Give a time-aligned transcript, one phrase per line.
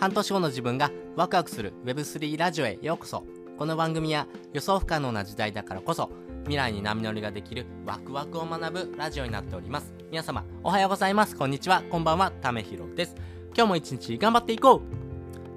[0.00, 3.24] 半年後の自分がワクワクする Web3 ラジオへようこそ。
[3.58, 6.08] この番組は予想不可能な時代だからこそ
[6.44, 9.92] 未来に波乗りができるワクワクを学ぶラジオになっております。
[10.12, 11.34] 皆様おはようございます。
[11.34, 11.82] こんにちは。
[11.90, 12.30] こんばんは。
[12.30, 13.16] ためひろです。
[13.56, 14.82] 今日も一日頑張っていこ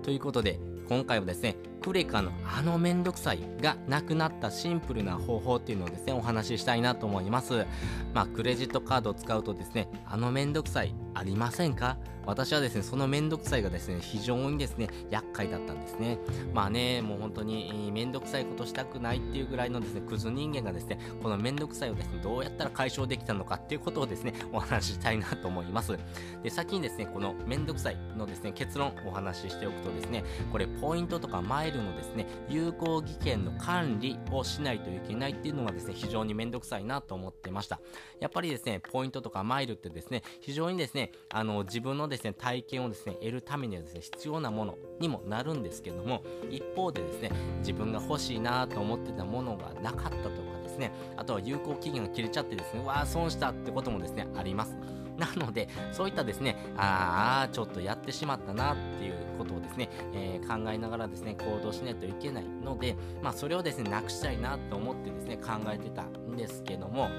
[0.01, 0.03] う。
[0.03, 7.67] ということで今回はですねクレカのあのめんどくさいがなくなったシンプルな方法っていうのをですねお話ししたいなと思います。
[8.15, 11.97] まあクレジットカードを使うとですねあのめんどくさいありませんか？
[12.25, 16.17] 私はですねそのめんどくさいがですね非常にですね厄介だったんですね。
[16.51, 25.95] まあねもう本当にめんどくさいことしたくないっていうぐらいのですねクズ人間がですねこのめんどくさいをですねどうやったら解消できたのかっていうことをですねお話ししたいなと思います。
[26.41, 37.79] で先にですねこのめんどくさいのですね結論お話ししておくとですねこれポイントとかマイルのですね有効技研の管理をしないといけないっていうのがですね非常にめんどくさいなと思ってました。
[38.19, 54.75] やっぱりですねポイントとかマイルってですね非常にですねあの自分のですね体験をですね得るためにはですね必要なものにもなるんですけども一方でですね自分が欲しいなと思ってたものがなかったとかですねあとは有効期限が切れちゃってですねわあ損したってこともですねあります。
[55.21, 67.09] なので、そういったですね、ああ、ちょっとやってしまったなっていうことをですね、えー、考えながらですね、行動しないといけないので、まあ、それをですね、なくしたいなと思ってですね、考えてたんですけども、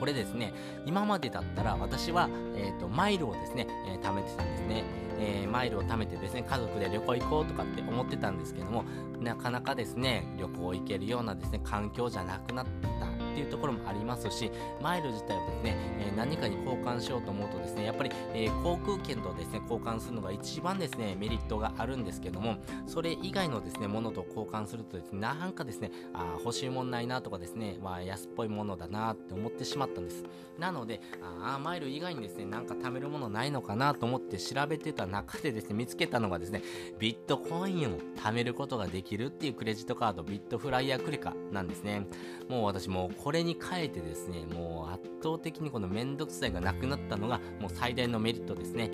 [0.00, 0.52] これですね、
[0.86, 4.84] 今までだったら私は、えーと、マイルをですね、えー、貯めてたんですね。
[5.18, 8.84] えー、マイルを貯めてですね、家族で旅行行こうとかって思ってたんですけども、
[9.20, 12.66] なかなかですね、旅行行けるようなですね、環境じゃなくなっ
[12.98, 30.24] たっていうところもありますし、マイル自体をですね、え、何かに交換しようと思うとですね、やっぱり、え、航空券とですね、交換するのが一番ですね、メリットがあるんですけども、それ以外のですね、ものと交換するとですね、なんかですね、あ欲しいもんないなとかですね、まあ、安っぽいものだなって思ってしまったんです。
[30.58, 31.00] なので、
[31.42, 36.62] あマイル以外にですね、なんか貯めるものないのかなと思って調べてた中でですね、見つけたのがですね、
[37.00, 42.06] ビットコインを貯めることができるっていうクレジットカード、ビットフライヤークレカなんですね。
[42.48, 48.90] もう私もこれに変えてですね、もう圧倒的にこのめんどくさいがなくなったのがもう最大のメリットですね。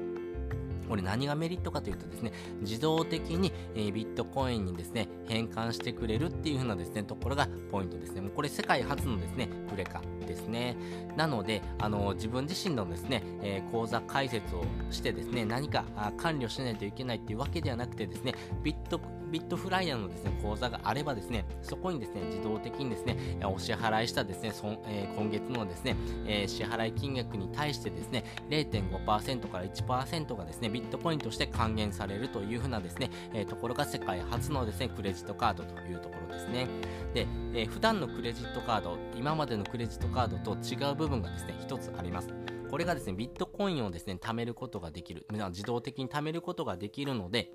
[0.89, 8.21] これ何がメリットかというとですね、自動的に、えー、ビットコインにですね、変換してくれるっていう風なですね、ところがポイントですね。
[8.21, 10.77] もうこれ世界初のですね、クレカですね。
[11.17, 15.85] なので、あの自分自身のですね、えー、口座開設をしてですね、何か
[16.17, 25.97] 管理をしないといけないっていうわけではなくてですね、ビットビットフライヤーのですね、口座があればですね、そこにですね、自動的にですね、お支払いしたですね、そえー、今月のですね、
[26.27, 36.67] えー、支払い金額に対してですね、0.5%から1%がですね、ビットコインとして還元されるというふうなですね、えー、ところが世界初のですね、クレジットカードというところですね。
[37.15, 42.29] で、えー、普段のクレジットカード、今までのクレジットカードと違う部分がですね、一つあります。
[42.71, 45.27] これがですね、ビットコインをですね、貯めることができる。
[45.51, 47.51] 自動的に貯めることができるので、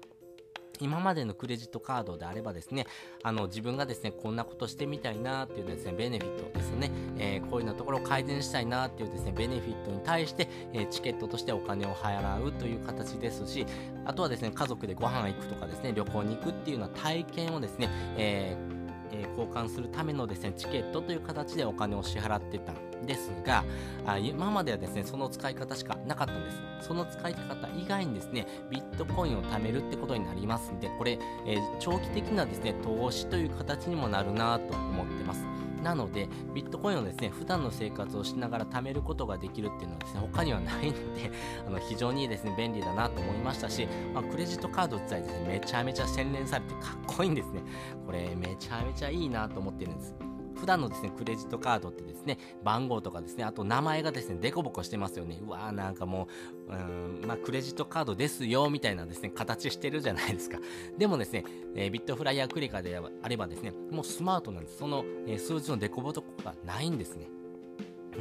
[0.81, 2.85] 今までのクレジットカードであればですね、
[3.23, 13.65] あの自分がですね、こんなことしてみたいなっていうですね、ベネフィットですね、えー、こういうようなところを改善したいなっていうですね、ベネフィットに対して、えー、チケットとしてお金を払うという形ですし、
[14.05, 18.75] あとはですね、家族でご飯行くとかですね、旅行に行くっていうような体験をですね、えー
[19.11, 22.73] え、交換するためのですね、チケットという形でお金を支払ってた。
[23.05, 23.63] ですが、
[24.05, 26.57] あ今まではですね、その使い方しかなかったんです。
[26.81, 35.45] その使い方以外にですね、ビットコインを貯めるってことになりますんで、これ、えー、長期的なですね、投資という形にもなるなと思ってます。
[35.85, 41.31] なので、ビットコインをですね、普段の生活をしながら貯めることができるっていうのはですね、他にはないので、
[41.67, 47.61] あの非常にですね、便利だなと思いましたし、まあ、クレジットカード自体ですね、めちゃめちゃ洗練されてかっこいいんですね。
[48.03, 50.34] これ、めちゃめちゃいいなと思ってるんです。
[50.55, 55.39] 普段のですね、クレジットカードってですね、番号とかですね、あと名前がですね、デコボコしてますよね。
[55.45, 56.27] うわーなんかも
[56.67, 60.59] う、うん、まあ、クレジットカードですよ、みたいなですね、形してるじゃないですか。
[60.97, 61.43] でもですね、
[61.75, 64.77] えー、ビットフライヤークリカであればですね、もうスマートなんです。
[64.77, 67.27] その、えー、数字のデコボコがないんですね。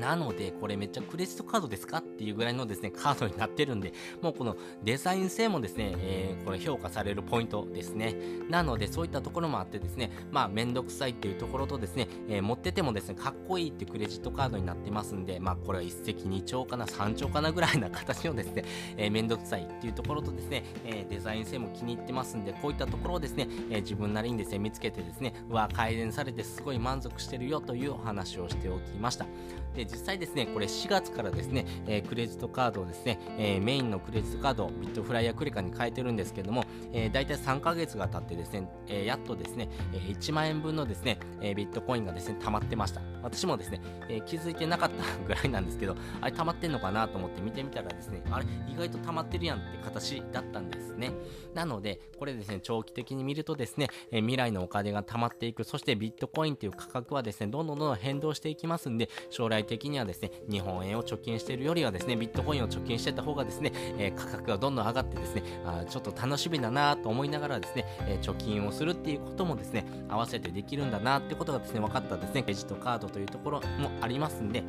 [0.01, 3.93] なので、これめっちゃクレジットカードですかっていうぐらいのですね、カードになってるんで、
[4.23, 8.15] もうこのデザイン性もですね、えー、これ評価されるポイントですね。
[8.49, 18.65] なので、そういったところもあってですね、まあ、めんどくさいっていうところとですね、えー、持っててもですね、かっこいいっていクレジットカードになってますんで、まあ、これは一石二鳥かな、三鳥かなぐらいな形のですね、
[18.97, 29.27] えー、めんどくさいっていうところとですね、えー、デザイン性も気に入ってますんで、こういったところをですね、えー、自分なりにですね、見つけてですね、うわ、改善されてすごい満足してるよというお話をしておきました。
[29.75, 43.03] で、実際ですね、これ4月からですね、え、クレジットカードをですね、え、メインのクレジットカードビットフライヤークレカに変えてるんですけども、えー、大体3ヶ月が経ってですね、え、やっとですね、え、1万円分のですね、え、ビットコインがですね、溜まってました。
[43.23, 51.13] 私もですね、え、気づいてなかったぐらいなんですけど、あれ溜まってんのかなと思って見てみたらですね、あれ意外と溜まってるやんって形だったんですね。
[51.55, 74.63] なので、これですね、長期的に見るとですね、え、未来のお金が溜まっていく、そしてビットコインという価格はですね、どんどんどんどん変動していきますんで、将来的的にはですね、日本円を貯金しているよりはですね、ビットコインを貯金してた方がですね、えー、価格がどんどん上がってですね、あちょっと楽しみだなと思いながらですね、えー、貯金をするっていうこともですね、合わせてできるんだなってことがですね、分かったですね、クレジットカードというところもありますんで、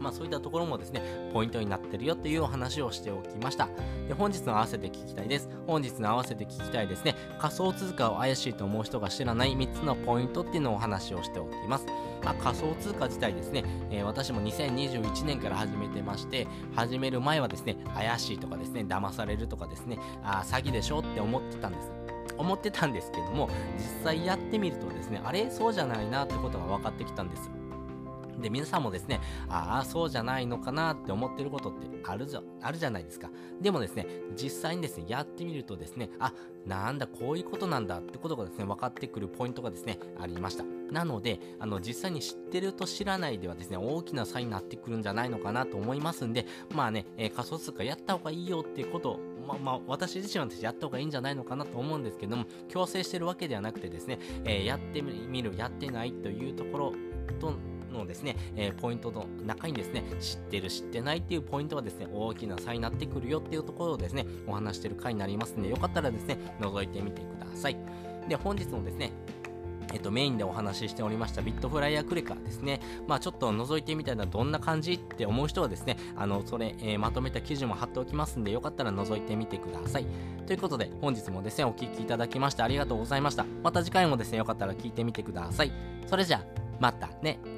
[0.00, 1.02] まあそういったところもですね、
[1.32, 3.68] ポイントになってるよというお話をしておきました。
[4.08, 5.48] で、本日の合わせて聞きたいです。
[5.66, 11.86] 本日の合わせて聞きたいですね、仮想通貨を怪しいと思う人が知らない3つのポイントっていうのをお話をしておきます。
[12.26, 21.92] まあ、仮想通貨自体ですね、えー、私も2021年から始めてまして、始める前はですね、怪しいとかですね、騙されるとかですね、あ詐欺でしょって思ってたんです。
[22.36, 25.48] 思ってたんですけども、実際やってみるとですね、あれ？
[25.52, 27.48] そうじゃないなってことが分かってきたんです。
[28.40, 33.30] で、皆さんもですね、ああ、そうじゃないのかなって思ってることってあるじゃ、あるじゃないですか。
[33.60, 34.06] でもですね、
[34.36, 36.32] 実際にですね、やってみるとですね、あ、
[36.66, 40.64] なんだ、こういうことなんだってことがですね、分かってくるポイントがですね、ありました。
[40.90, 56.92] なので、あの、実際に知ってると知らないではですね、大きな差になってくるんじゃないのかなと思いますんで、まあね、えー、仮想通貨やった方がいいよっていうことを、まあ、まあ、私自身はやった方がいいんじゃないのかなと思うんですけども、強制してるわけではなくてですね、えー、やってみる、やってないというところ
[57.40, 57.54] と、
[57.96, 67.76] のですね、えー、ポイントの中にですね、知ってる知ってないっていうポイントはですね、大きな差になってくるよっていうところをですね、お話してる回になりますので、よかったらですね、覗いてみてください。
[68.28, 69.12] で、本日のですね、
[69.92, 72.80] えっと、メインでお話ししておりましたビットフライヤークレカですね。
[73.06, 80.06] まあちょっと覗いてみたらどんな感じって思う人はですね、あの、それ、えー、まとめた記事も貼っておきますんで、よかったら覗いてみてください。
[80.46, 83.46] ということで、本日もですね、お聴きいただきましてありがとうございました。
[83.62, 85.72] また次回もですね、よかったら聞いてみてください。
[86.06, 86.44] それじゃあ、
[86.80, 87.55] またね。